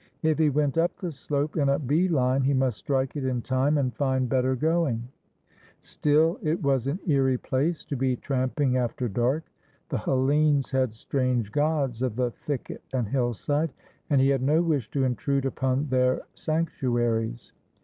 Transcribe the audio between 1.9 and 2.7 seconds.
line he